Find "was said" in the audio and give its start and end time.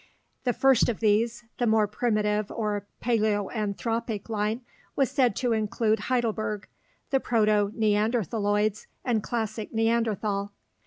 4.95-5.35